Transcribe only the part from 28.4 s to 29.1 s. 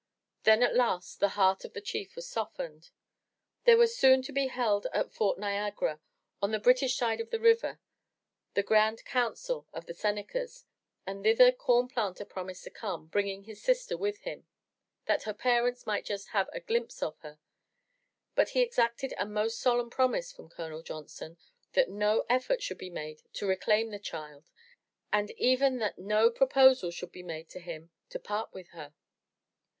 with her.